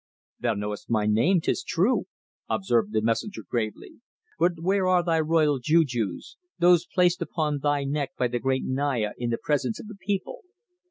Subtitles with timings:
[0.39, 2.05] "Thou knowest my name, 'tis true,"
[2.49, 4.01] observed the messenger gravely.
[4.39, 9.11] "But where are thy royal jujus; those placed upon thy neck by the great Naya
[9.19, 10.41] in the presence of the people?"